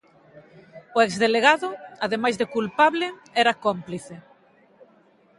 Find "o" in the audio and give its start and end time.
0.97-0.99